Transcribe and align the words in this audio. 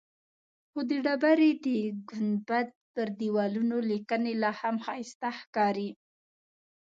خو 0.69 0.79
د 0.89 0.91
ډبرې 1.05 1.51
د 1.63 1.65
ګنبد 2.09 2.67
پر 2.93 3.07
دیوالونو 3.19 3.77
لیکنې 3.91 4.33
لاهم 4.43 4.75
ښایسته 4.85 5.29
ښکاري. 5.39 5.89